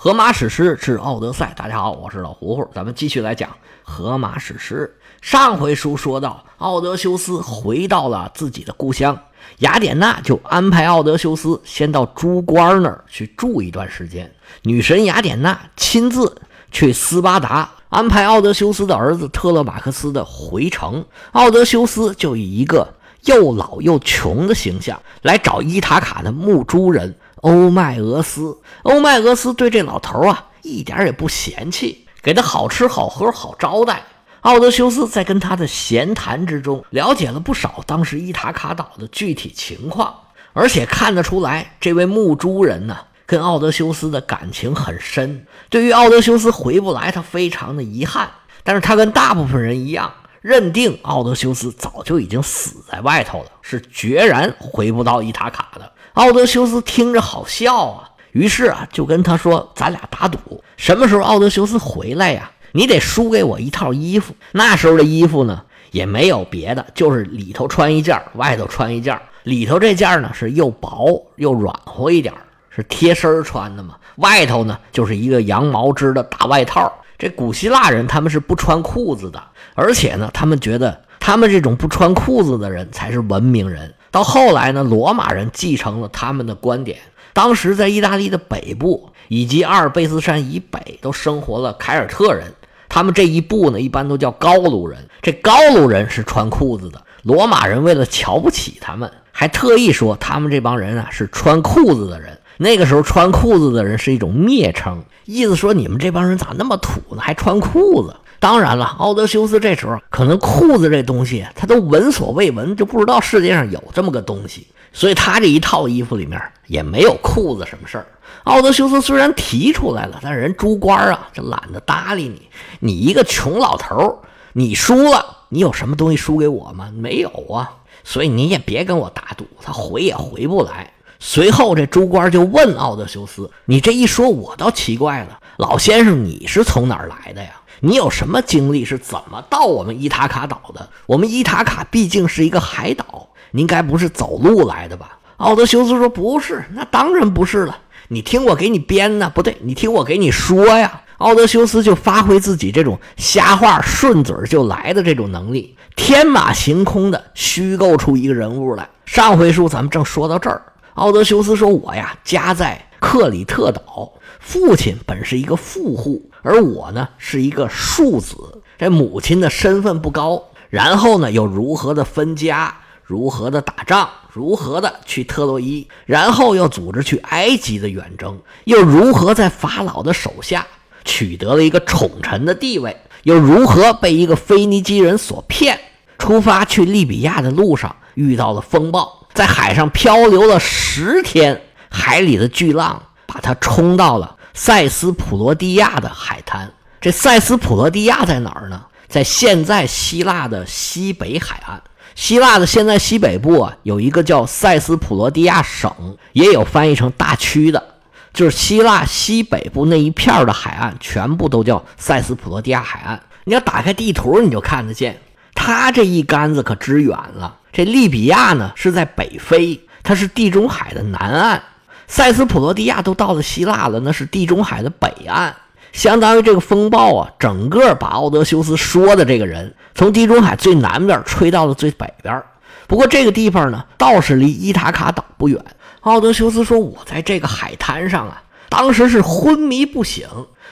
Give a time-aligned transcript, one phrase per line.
[0.00, 1.52] 荷马史诗之奥德赛。
[1.56, 3.50] 大家好，我是老胡胡，咱们继续来讲
[3.82, 4.96] 荷马史诗。
[5.20, 9.18] 上回书说到，奥德修斯回到了自己的故乡，
[9.58, 14.32] 雅典娜就安排奥德修斯先到猪倌那儿去住一段时间。
[14.62, 16.40] 女神雅典娜亲自
[16.70, 22.94] 去斯巴达安排奥德修斯的儿子特勒马克斯的回城，奥德修斯就以一个
[23.24, 27.16] 又老又穷的形象来找伊塔卡的牧猪人。
[27.42, 34.02] 欧迈俄斯，欧迈俄斯对这老头啊一点也不嫌弃，给他好吃好喝好招待。
[34.42, 40.14] 奥德修斯在跟他的闲谈之中，了解了不少当时伊塔卡岛的具体情况，
[40.52, 45.44] 而且看得出来，这位牧猪人呢跟奥德修斯的感情很深。
[45.68, 48.30] 对于奥德修斯回不来，他非常的遗憾，
[48.62, 55.92] 但是他跟大部分人一样，认定奥德修斯早就已经死在外头了，是决然回不到伊塔卡的。
[56.18, 62.50] 奥德修斯听着好笑啊，于是啊就跟他说：“咱俩打赌，什么时候奥德修斯回来呀？
[62.72, 64.34] 你得输给我一套衣服。
[64.50, 69.16] 那时候的衣服呢，也没有别的，就是里头穿一件，外头穿一件。
[69.44, 72.34] 里头这件呢是又薄又软和一点，
[72.68, 73.94] 是贴身穿的嘛。
[74.16, 76.92] 外头呢就是一个羊毛织的大外套。
[77.16, 79.40] 这古希腊人他们是不穿裤子的，
[79.76, 86.98] 而且呢，他们觉得他们这种不穿裤子的人才是文明人。”到后来呢，罗马人继承了他们的观点。
[87.32, 92.52] 当时在意大利的北部以及阿尔卑斯山以北都生活了凯尔特人，
[92.88, 95.08] 他们这一部呢一般都叫高卢人。
[95.22, 97.00] 这高卢人是穿裤子的。
[97.22, 102.38] 罗马人为了瞧不起他们，还特意说他们这帮人啊是穿裤子的人。
[102.56, 108.16] 那个时候穿裤子的人是一种蔑称，意思说你们这帮人咋那么土呢，还穿裤子？
[108.40, 118.06] 当然了，奥德修斯这时候可能裤子这东西他都闻所未闻，就不知道世界上有这么个东西，所以他这一套衣服里面也没有裤子什么事儿。
[118.44, 122.48] 奥德修斯虽然提出来了，但是人猪倌啊，这懒得搭理你。
[122.80, 124.18] 你一个穷老头儿
[124.52, 126.90] 你输了，你有什么东西输给我吗？
[126.94, 127.70] 没有啊，
[128.04, 130.92] 所以你也别跟我打赌，他回也回不来。
[131.18, 137.50] 随后这猪倌就问奥德修斯：“你这一说，我倒奇怪了，老先生，你是从哪儿来的呀？”
[137.80, 138.84] 你有什么经历？
[138.84, 140.88] 是怎么到我们伊塔卡岛的？
[141.06, 145.18] 我们伊塔卡毕竟是一个海岛，您该不是走路来的吧？
[145.36, 147.78] 奥德修斯说：“不是，那当然不是了。
[148.08, 158.88] 你听我给你编呢，不对，你听我给你说呀。”奥德修斯就发挥自己这种瞎话顺嘴就来的这种能力，天马行空的虚构出一个人物来。
[159.04, 160.62] 上回书咱们正说到这儿，
[160.94, 168.62] 奥德修斯说：“我呀，家在克里特岛。”父亲本是一个富户，而我呢是一个庶子。
[168.78, 180.66] 这母亲的身份不高，然后呢又如何的分家，如何的打仗，如何的去特洛伊，然后又组织去埃及的远征，又如何在法老的手下
[181.04, 185.80] 取得了一个宠臣的地位，又如何被一个腓尼基人所骗，
[186.18, 194.34] 出发去利比亚的路上遇到了风暴，在海上漂流了十天，海里的巨浪把他冲到了。
[194.54, 198.86] 塞斯普罗蒂亚的海滩，这塞斯普罗蒂亚在哪儿呢？
[199.06, 201.80] 在现在希腊的西北海岸。
[202.16, 207.94] 希腊的现在西北部啊，有一个叫塞斯普罗蒂亚省，也有翻译成大区的，
[208.32, 213.22] 就是希腊西北部那一片的海岸，全部都叫塞斯普罗蒂亚海岸。
[213.44, 215.20] 你要打开地图，你就看得见，
[215.54, 217.58] 它这一杆子可支远了。
[217.72, 221.62] 这利比亚呢是在北非，它是地中海的南岸。
[222.08, 225.54] 塞斯普罗蒂亚都到了希腊了，那是地中海的北岸，
[225.92, 232.42] 相当于这个风暴啊，整个把奥德修斯说的这个人从地中海最南边吹到了最北边。
[232.86, 235.62] 不过这个地方呢，倒是离伊塔卡岛不远。
[236.00, 240.26] 奥德修斯说：“我在这个海滩上啊，当时是昏迷不醒，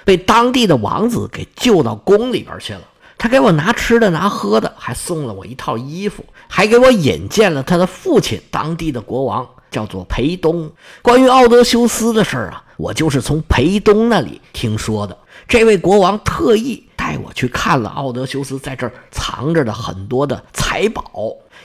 [0.06, 2.80] 被当地的王子给救到宫里边去了。
[3.18, 10.72] 他给我拿吃的拿喝的，还送了我一套衣服，还给我引荐了他的父亲，当地的国王。”叫做裴东。
[11.02, 15.14] 关于奥德修斯的事儿啊，我就是从裴东那里听说的。
[15.46, 21.04] 这位国王特意带我去看了奥德修斯在这儿藏着的很多的财宝，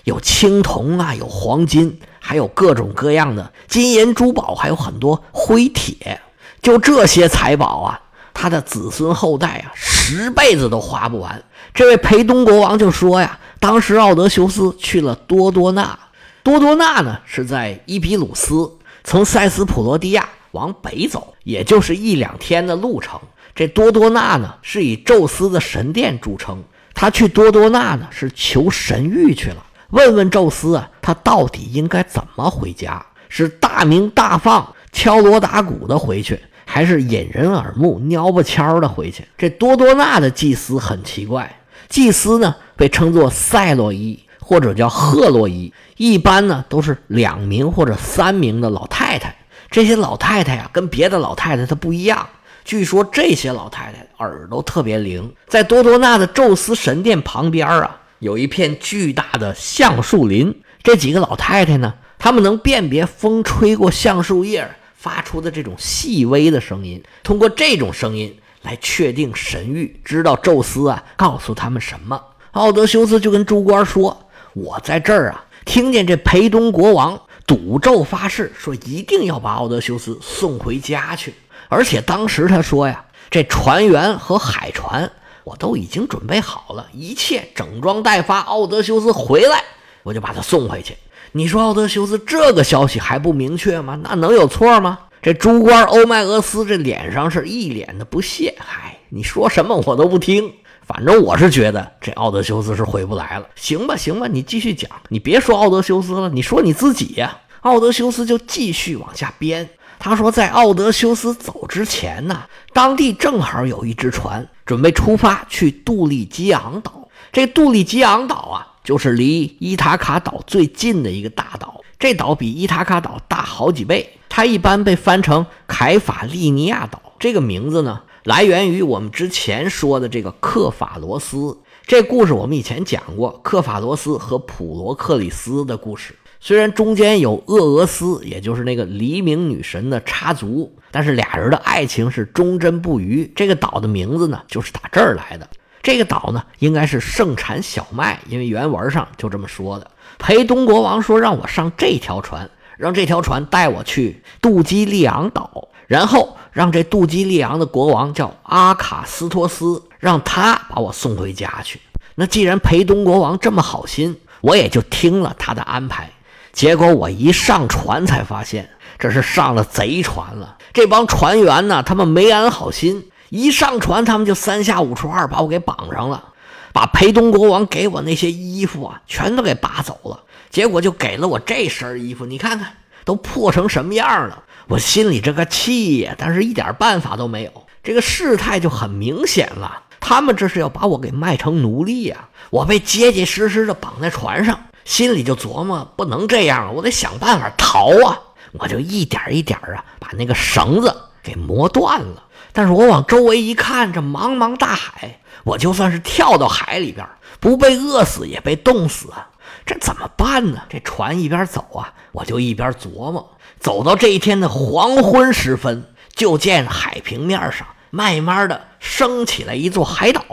[0.04, 6.20] 有青铜啊，有黄金，还有各种各样的金银珠宝，还有很多灰铁。
[6.62, 8.02] 就这些财宝啊，
[8.34, 11.42] 他的子孙后代啊，十辈子都花不完。
[11.74, 15.98] 这位裴东国王就说呀，当时奥德修斯去了多多纳。
[16.44, 18.72] 多多纳呢，是在伊比鲁斯，
[19.04, 23.20] 从塞斯普罗蒂亚往北走，也就是一两天的路程。
[23.54, 26.64] 这多多纳呢，是以宙斯的神殿著称。
[26.94, 33.06] 他去多多纳呢，是求神谕去了，问问宙斯啊，他到底应该怎么回家？
[33.30, 39.24] 是大鸣大放、敲锣打鼓的回去，还是引人耳目、蔫不悄的回去。
[39.38, 49.34] 这多多纳的祭司很奇怪，祭司呢被称作赛洛伊或者叫赫洛伊，一般呢都是两名或者三名的老太太。
[49.70, 52.28] 这些老太太呀，跟别的老太太她不一样。
[52.66, 60.62] 据说这些老太太耳朵特别灵，在多多纳的宙斯神殿旁边啊，有一片巨大的橡树林。
[60.84, 72.22] 这几个老太太呢，她们能辨别风吹过橡树叶发出的这种细微的声音，通过这种声音来确定神谕，知道宙斯啊告诉他们什么。
[72.52, 81.34] 奥德修斯就跟猪官说：“我在这儿啊，听见这裴东国王赌咒发誓，说一定要把奥德修斯送回家去。
[81.70, 85.10] 而且当时他说呀，这船员和海船
[85.46, 88.40] 我都已经准备好了，一切整装待发。
[88.40, 89.64] 奥德修斯回来，
[90.04, 90.98] 我就把他送回去。
[91.32, 93.98] 你说奥德修斯这个消息还不明确吗？
[94.04, 95.00] 那能有错吗？
[95.22, 98.54] 这猪官欧迈俄斯这脸上是一脸的不屑。
[98.58, 100.54] 嗨，你说什么我都不听。”
[100.94, 103.48] 反正我是觉得这奥德修斯是回不来了。
[103.56, 107.38] 行吧，行吧，你继续讲，你别说奥德修斯了，你说你自己呀。
[107.62, 109.70] 奥德修斯就继续往下编。
[110.00, 112.44] 他说，在奥德修斯走之前呢，
[112.74, 117.08] 当地正好有一只船准备出发去杜利基昂岛。
[117.32, 121.80] 这杜利基昂岛啊，就是离伊塔卡岛最近的一个大岛。
[121.98, 124.18] 这岛比伊塔卡岛大好几倍。
[124.28, 127.02] 它一般被翻成凯法利尼亚岛。
[127.18, 128.02] 这个名字呢？
[128.24, 131.58] 来源于我们之前说的这个克法罗斯，
[131.88, 136.14] 这故事我们以前讲过，克法罗斯和普罗克里斯的故事。
[136.40, 143.32] 虽然中间有厄俄斯，也就是那个黎明女神的插足，但是俩人的爱情是忠贞不渝。
[143.36, 145.48] 这个岛的名字呢，就是打这儿来的。
[145.82, 149.90] 这个岛呢，应该是盛产小麦，因为原文上就这么说的。
[150.20, 152.48] 裴东国王说让我上这条船，
[152.78, 155.70] 让这条船带我去杜基利昂岛。
[155.92, 161.82] 然后让这杜基利昂的国王叫阿卡斯托斯，让他把我送回家去。
[162.16, 166.10] 那既然裴东国王这么好心，我也就听了他的安排。
[166.54, 170.58] 结果我一上船才发现，这是上了贼船了。
[170.72, 176.24] 这帮船员呢，他们没安好心，一上船他们就三下五除二把我给绑上了，
[176.72, 180.24] 把裴东国王给我那些衣服啊，全都给扒走了。
[180.50, 184.44] 结果就给了我这身衣服，你看看都破成什么样了。
[184.68, 187.52] 我心里这个气呀，但是一点办法都没有。
[187.84, 192.30] 这个事态就很明显了，他们这是要把我给卖成奴隶呀！
[192.52, 198.20] 我被结结实实的绑在船上，心里就琢磨，不能这样，我得想办法逃啊！
[198.54, 202.24] 我就一点一点啊，把那个绳子给磨断了。
[202.54, 207.08] 但是我往周围一看，这茫茫大海，我就算是跳到海里边，
[207.40, 209.30] 不被饿死也被冻死啊！
[209.66, 210.62] 这怎么办呢？
[210.70, 213.38] 这船一边走啊，我就一边琢磨。
[213.60, 220.24] 走到这一天的黄昏时分，就见海平面上慢慢的升起来一座海岛。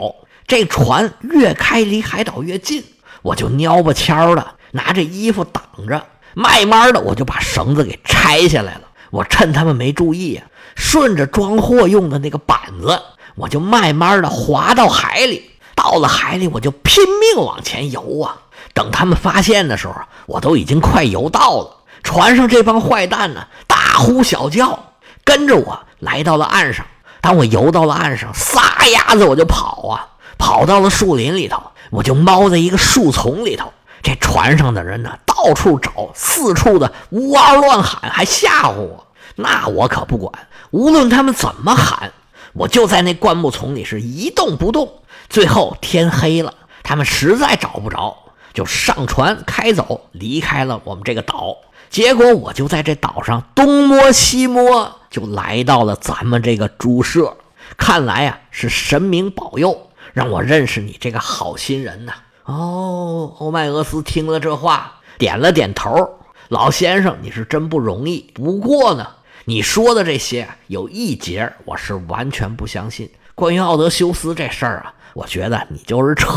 [0.47, 2.83] 这船越开离海岛越近，
[3.21, 6.03] 我就蔫不悄的拿着衣服挡着，
[6.33, 8.81] 慢慢的我就把绳子给拆下来了。
[9.11, 12.99] 我趁他们没注意啊，顺着装货用的那个板子，
[13.35, 15.51] 我就慢慢的滑到海里。
[15.75, 18.41] 到了海里，我就拼命往前游啊。
[18.73, 19.95] 等他们发现的时候，
[20.25, 21.77] 我都已经快游到了。
[22.03, 24.93] 船上这帮坏蛋呢，大呼小叫，
[25.23, 26.85] 跟着我来到了岸上。
[27.21, 30.07] 当我游到了岸上，撒丫子我就跑啊，
[30.37, 31.61] 跑到了树林里头，
[31.91, 33.73] 我就猫在一个树丛里头。
[34.01, 39.05] 这船上的人呢，到处找，四处的呜嗷乱喊，还吓唬我。
[39.35, 40.31] 那我可不管，
[40.71, 42.13] 无论他们怎么喊，
[42.53, 45.01] 我就在那灌木丛里是一动不动。
[45.27, 48.17] 最后天黑了，他们实在找不着，
[48.53, 51.57] 就上船开走，离开了我们这个岛。
[51.89, 57.35] 结果我就在这岛上东摸西摸，就来到了咱们这个猪舍。
[57.77, 62.13] 看来呀，是神明保佑，让我认识你这个好心人呐。
[62.45, 66.17] 哦，欧迈俄斯听了这话，点了点头。
[66.49, 68.31] 老先生，你是真不容易。
[68.33, 69.07] 不过呢，
[69.45, 73.09] 你说的这些有一节我是完全不相信。
[73.35, 76.27] 关于奥德修斯这事儿啊，我觉得你就是扯。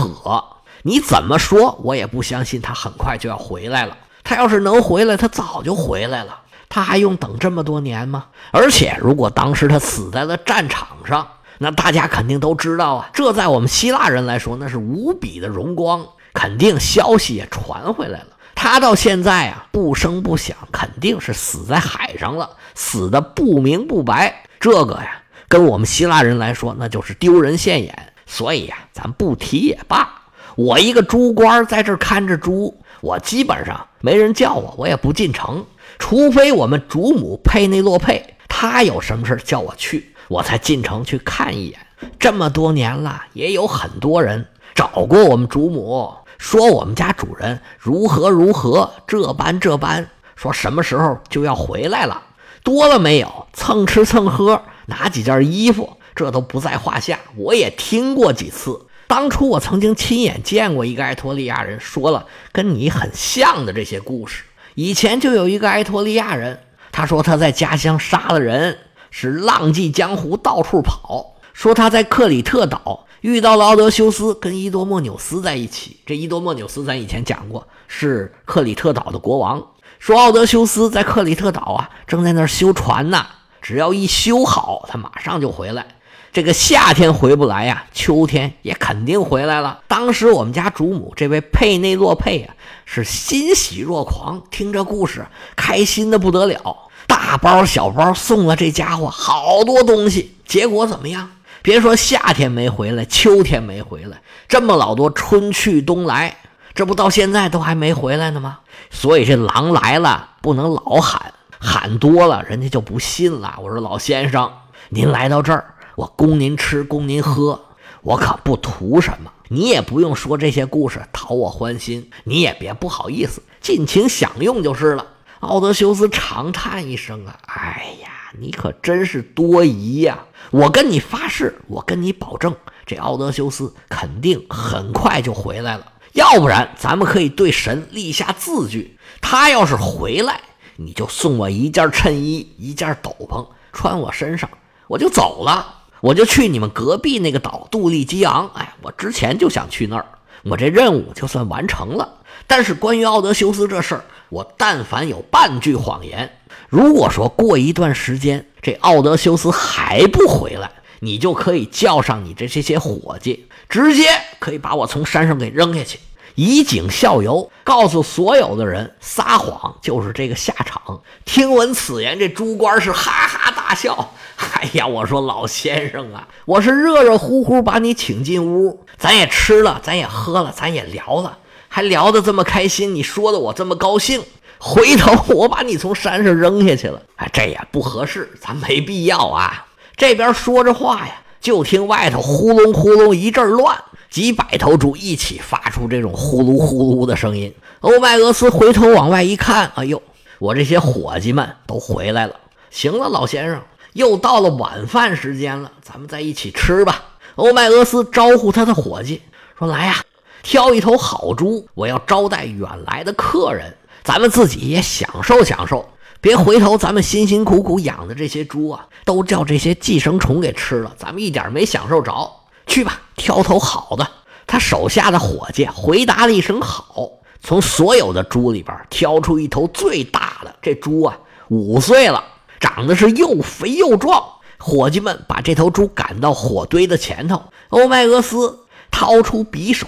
[0.82, 3.96] 你怎么说，我也不相信他很快就要回来了。
[4.24, 6.40] 他要是能回来，他早就回来了。
[6.68, 8.26] 他还用等这么多年吗？
[8.50, 13.10] 而且，如果当时他死在了战场上，那大家肯定都知道啊。
[13.12, 18.28] 这在我们希腊人来说，那是无比的荣光，肯定消息也传回来了。
[18.54, 24.44] 他到现在啊，不声不响，肯定是死在海上了，死的不明不白。
[24.58, 28.12] 这个呀，跟我们希腊人来说，那就是丢人现眼。
[28.24, 30.21] 所以呀，咱不提也罢。
[30.56, 32.76] 我一个猪官在这看着猪。
[33.00, 35.66] 我基本上没人叫我，我也不进城，
[35.98, 41.78] 除非我们主母佩内洛佩她有什么事叫我去，我才进城去看一眼。
[42.20, 52.22] 这么多年了，也有很多人找过我们主母，说我们家主人如何如何，这般这般，说什么时候就要回来了。
[52.62, 53.48] 多了没有？
[53.52, 57.18] 蹭吃蹭喝，拿几件衣服，这都不在话下。
[57.34, 58.80] 我也听过几次。
[59.12, 64.44] 当初我曾经亲眼见过一个埃托利亚人，说了跟你很像的这些故事。
[64.74, 68.78] 以前就有一个埃托利亚人，他说他在家乡杀了人，
[69.10, 71.36] 是浪迹江湖，到处跑。
[71.52, 75.98] 说他在克里特岛遇到了奥德修斯，跟伊多莫纽斯在一起。
[76.06, 79.62] 这伊多莫纽斯咱以前讲过，是克里特岛的国王。
[79.98, 83.26] 说奥德修斯在克里特岛啊，正在那儿修船呢。
[83.60, 85.86] 只要一修好，他马上就回来。
[86.32, 89.80] 这个夏天回不来呀，秋天也肯定回来了。
[89.86, 92.54] 当时我们家主母这位佩内洛佩啊，
[92.86, 100.34] 是欣喜若狂，听这故事开心的不得了，大包小包送了这家伙好多东西。
[100.46, 101.30] 结果怎么样？
[101.60, 106.38] 别说夏天没回来，秋天没回来，这么老多春去冬来。
[106.74, 108.60] 这不到现在都还没回来呢吗？
[108.90, 113.56] 所以这狼来了不能老喊，喊多了人家就不信了。
[113.62, 114.50] 我说老先生，
[114.88, 117.60] 您来到这儿，我供您吃，供您喝，
[118.02, 119.32] 我可不图什么。
[119.48, 125.06] 你也不用说这些故事讨我欢心，你也别不好意思，尽情享用就是了。
[125.40, 128.08] 奥德修斯长叹一声啊，哎呀，
[128.38, 130.24] 你可真是多疑呀！
[130.50, 132.54] 我跟你发誓，我跟你保证，
[132.86, 135.86] 这奥德修斯肯定很快就回来了。
[136.12, 140.40] 要不然，咱们可以对神立下字据：他要是回来，
[140.76, 144.48] 你就送我一件衬衣、一件斗篷，穿我身上，
[144.86, 148.50] 我就走了，我就去你们隔壁那个岛杜立基昂。
[148.54, 150.04] 哎，我之前就想去那儿，
[150.42, 152.16] 我这任务就算完成了。
[152.48, 156.30] 但是关于奥德修斯这事儿，我但凡有半句谎言，
[156.68, 163.46] 如果说过一段时间这奥德修斯还不回来，你就可以叫上你这这些伙计。
[163.68, 164.04] 直接
[164.38, 165.98] 可以把我从山上给扔下去，
[166.34, 171.00] 以儆效尤，告诉所有的人撒谎就是这个下场。
[171.24, 174.12] 听闻此言，这猪官是哈哈大笑。
[174.36, 184.22] 哎呀，我说老先生啊，我是热热乎乎把你请进屋，咱也吃了，咱也喝了，咱也聊了，还聊得这么开心，你说的我这么高兴。
[184.58, 189.66] 回头我把你从山上扔下去了，哎，这也不合适，咱没必要啊。
[189.96, 191.18] 这边说着话呀。
[191.42, 193.76] 就听外头呼隆呼隆一阵乱，
[194.12, 197.54] 几百头猪一起发出这种呼噜呼噜的声音。
[197.80, 200.02] 欧迈俄斯回头往外一看，哎呦，
[200.38, 202.36] 我这些伙计们都回来了。
[202.70, 203.62] 行了，老先生，
[203.94, 207.02] 又到了晚饭时间了，咱们在一起吃吧。
[207.36, 209.22] 欧迈俄斯招呼他的伙计
[209.58, 209.96] 说：“来呀，
[210.42, 215.88] 挑一头好猪，我要招待远来的客人，咱们自己也享受享受。”
[216.20, 222.30] 别回头，咱们辛辛苦苦养的这些猪啊，都叫这些寄生虫给吃了，咱们一点没享受着。
[222.72, 224.08] 去吧，挑头好的。
[224.46, 227.10] 他手下的伙计回答了一声好，
[227.42, 230.56] 从所有的猪里边挑出一头最大的。
[230.62, 232.24] 这猪啊，五岁了，
[232.60, 234.24] 长得是又肥又壮。
[234.56, 238.60] 伙计们把这头猪赶到火堆的前头，欧迈俄斯
[238.90, 239.86] 掏出匕首，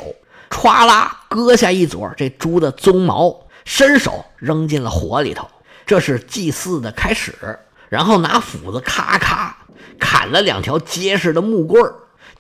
[0.51, 5.49] 歘啦割下一撮这猪的鬃毛，伸手扔进了火里头。
[5.87, 9.57] 这是祭祀的开始，然后拿斧子咔咔
[9.99, 11.95] 砍了两条结实的木棍儿，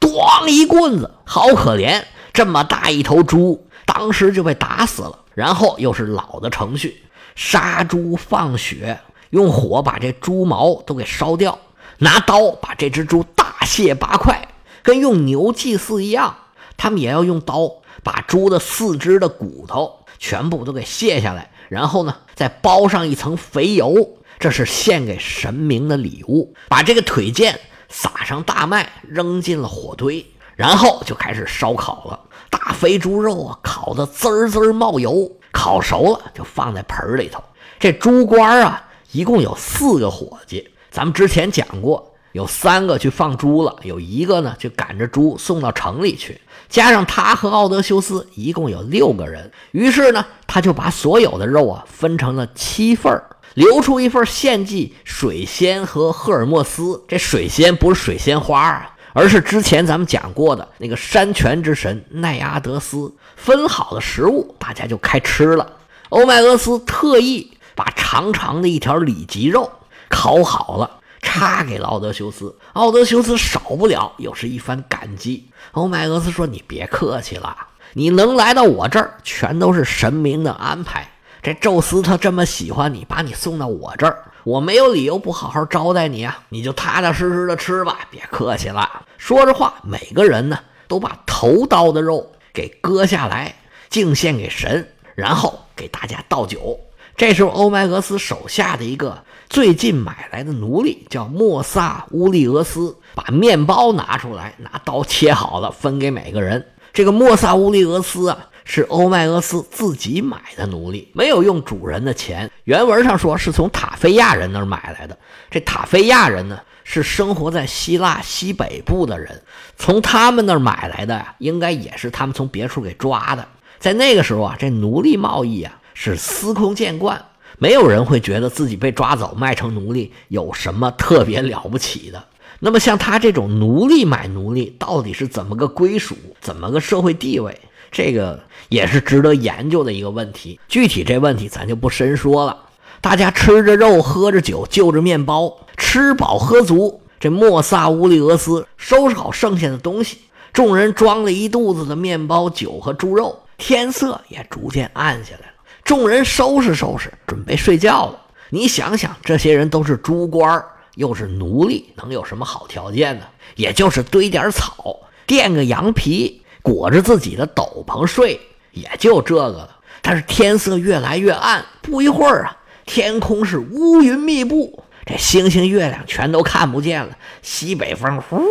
[0.04, 5.20] 咣一棍子，好可怜，这么大一头猪，当时就被打死了。
[5.34, 7.02] 然后又是老的程序，
[7.34, 11.58] 杀猪放血，用火把这猪毛都给烧掉，
[11.99, 14.49] 拿刀把这只猪大卸八块，
[14.82, 16.37] 跟用牛祭祀一样，
[16.76, 21.50] 他们也要用刀把猪的四肢的骨头全部都给卸下来。
[21.68, 26.54] 然后呢，再包上一层肥油，这是献给神明的礼物。
[26.68, 27.56] 把这个腿腱
[27.96, 32.18] 撒上大麦，扔进了火堆，然后就开始烧烤了。
[32.50, 37.40] 大肥猪肉啊，烤得滋滋冒油，烤熟了就放在盆里头。
[37.78, 38.82] 这猪倌啊，
[39.12, 46.40] 一共有四个伙计，咱们之前讲过，有三个去放猪了，有一个呢就赶着猪送到城里去。
[46.68, 53.24] 加上他和奥德修斯一共有六个人，于是呢，他就把所有的肉啊分成了七份儿
[53.54, 57.02] 留出一份献祭水仙和赫尔墨斯。
[57.08, 65.73] 这水仙不是水仙花啊，而是之前咱们讲过的那个山泉之神奈阿德斯分好的食物，大家就开吃了。
[66.11, 69.70] 欧迈俄斯特意把长长的一条里脊肉
[70.08, 70.99] 烤好了。
[71.26, 75.49] 插给了奥德修斯，奥德修斯少不了又是一番感激。
[75.73, 77.56] 欧迈俄斯说：“你别客气了，
[77.94, 81.13] 你能来到我这儿，全都是神明的安排。
[81.44, 86.38] 这宙斯他这么喜欢你，把你送到我这儿，我没有理由不好好招待你啊！
[86.48, 88.88] 你就踏踏实实的吃吧，别客气了。
[89.18, 90.58] 说着话，每个人呢
[90.88, 93.54] 都把头刀的肉给割下来，
[93.90, 96.80] 敬献给神，然后给大家倒酒。
[97.14, 106.66] 这时候，欧迈俄斯手下的一个最近买来的奴隶叫莫萨乌利俄斯，把面包拿出来，拿刀切好了，分给每个人。
[106.94, 108.48] 这个莫萨乌利俄斯啊。
[108.64, 112.50] 是欧迈俄斯自己买的奴隶，没有用主人的钱。
[112.64, 115.16] 原文上说是从塔菲亚人那儿买来的。
[115.50, 119.42] 这塔菲亚人呢，是生活在希腊西北部的人，
[119.76, 123.47] 从他们那儿买来的呀，应该也是他们从别处给抓的。
[123.78, 127.23] 在那个时候啊，这奴隶贸易啊是司空见惯，
[127.59, 132.25] 没有人会觉得自己被抓走卖成奴隶有什么特别了不起的。
[132.61, 137.61] 那么像他这种奴隶买奴隶，到底是怎么个归属，怎么个社会地位？
[137.94, 142.58] 这个也是值得研究的一个问题，具体这问题咱就不深说了。
[143.00, 147.00] 大家吃着肉，喝着酒，就着面包，吃饱喝足。
[147.20, 150.18] 这莫萨乌利俄斯收拾好剩下的东西，
[150.52, 153.40] 众人装了一肚子的面包、酒和猪肉。
[153.58, 158.20] 天色也逐渐暗下来了，众人收拾收拾，准备睡觉了。
[158.50, 160.62] 你想想，这些人都是猪官
[160.96, 163.26] 又是奴隶，能有什么好条件呢？
[163.54, 164.96] 也就是堆点草，
[165.26, 166.42] 垫个羊皮。
[166.64, 168.40] 裹着自己的斗篷睡，
[168.73, 169.76] 也就这个了。
[170.00, 172.56] 但是天色越来越暗，不一会儿啊，
[172.87, 177.16] 天空是乌云密布，这星星月亮全都看不见了。
[177.42, 178.42] 西北风呼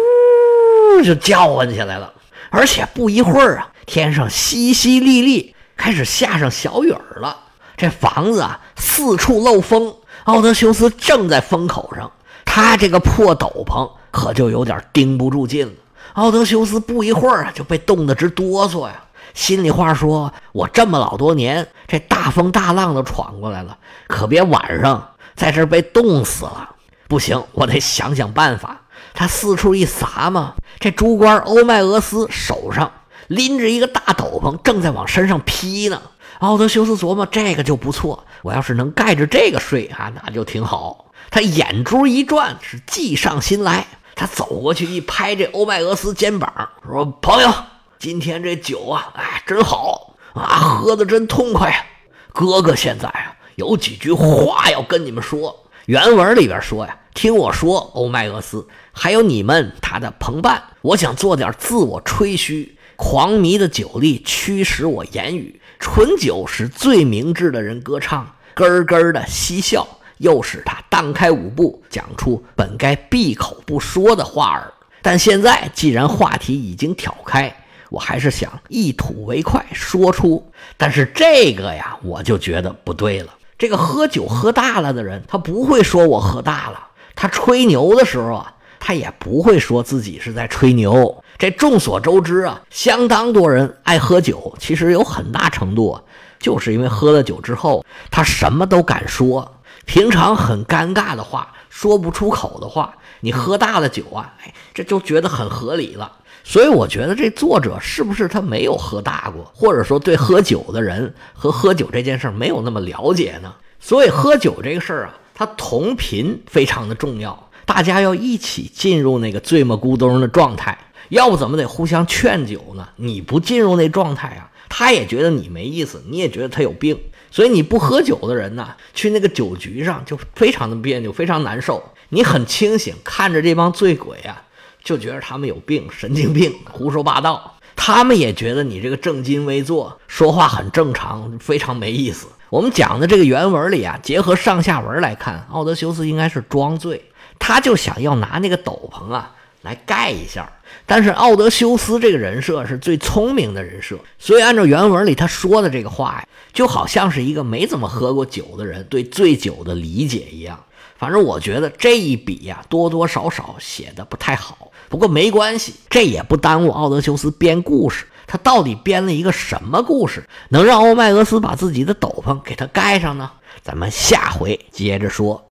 [1.04, 2.14] 就叫唤起来了，
[2.52, 7.38] 而且不一会儿啊，天上淅淅沥沥，开始下上小雨儿了。
[7.76, 9.96] 这房子啊，四处漏风。
[10.26, 12.12] 奥德修斯正在风口上，
[12.46, 15.74] 他这个破斗篷可就有点盯不住劲了。
[16.14, 19.04] 奥德修斯不一会儿啊就被冻得直哆嗦呀，
[19.34, 23.78] 心里话说：“我这么老多年，这大风大浪都闯过来了，
[24.08, 26.70] 可别晚上在这被冻死了。
[27.08, 28.82] 不行，我得想想办法。”
[29.16, 32.92] 他四处一撒嘛，这猪官欧迈俄斯手上
[33.28, 36.02] 拎着一个大斗篷，正在往身上披呢。
[36.40, 43.88] 奥德修斯琢磨：“这个就不错，我要是能盖着这个睡啊，那就挺好。”他眼珠一转，是计上心来。
[44.16, 47.52] 他走过去一拍这欧迈俄斯肩膀，说：“朋友，
[47.98, 51.86] 今天这酒啊，哎，真好啊，喝的真痛快呀。
[52.32, 55.66] 哥哥现在啊，有几句话要跟你们说。
[55.86, 62.78] 原文里边说呀，听我说，欧迈俄斯，还有你们他的朋伴，我想做点自我吹嘘。
[62.96, 69.86] 狂迷的酒力驱使我言语，醇酒使最明智的人歌唱，咯咯的嬉笑。”
[70.24, 74.74] 又使他荡开舞步，讲出本该闭口不说的话儿。
[75.02, 77.54] 但现在既然话题已经挑开，
[77.90, 80.42] 我还是想一吐为快，说出。
[80.78, 83.34] 但是这个呀，我就觉得不对了。
[83.58, 86.88] 这个喝酒喝大了的人，他不会说我喝大了。
[87.16, 91.22] 他吹牛的时候啊，他也不会说自己是在吹牛。
[91.38, 96.00] 这众所周知啊，相当多人爱喝酒，其实有很大程度
[96.40, 99.60] 就是因为喝了酒之后，他什么都敢说。
[99.86, 106.12] 平常很尴尬的话，说不出口的话，你喝大了酒啊，哎，这就觉得很合理了。
[106.46, 113.54] 所以我觉得这作者是不是他没有喝大过，或者说对喝酒的人和喝酒这件事没有那么了解呢？
[113.80, 120.78] 所以喝酒这个事儿啊，它同频非常的重要，大家要一起进入那个醉么咕咚的状态，
[121.10, 122.90] 要不怎么得互相劝酒呢？
[122.98, 127.00] 你不进入那状态啊，他也觉得你没意思，你也觉得他有病。
[127.34, 131.84] 所以你不喝酒的人呢，去那个酒局上就非常的别扭，非常难受。
[132.10, 134.44] 你很清醒，看着这帮醉鬼啊，
[134.84, 137.56] 就觉得他们有病，神经病，胡说八道。
[137.76, 142.28] 他们也觉得你这个正襟危坐，说话很正常，非常没意思。
[142.52, 149.34] 我们讲的这个原文里啊，结合上下文来看，奥德修斯应该是装醉，他就想要拿那个斗篷啊。
[149.64, 150.50] 来盖一下，
[150.86, 160.64] 但是奥德修斯这个人设是最聪明的人设，所以按照原文里他说的这个话呀，就好像是一个没怎么喝过酒的人对醉酒的理解一样。
[160.98, 164.72] 反正我觉得这一笔呀，多多少少写的不太好。
[164.90, 168.06] 不过没关系，这也不耽误奥德修斯编故事。
[168.28, 173.32] 他到底编了一个什么故事，能让欧迈俄斯把自己的斗篷给他盖上呢？
[173.62, 175.42] 咱们下回接着说。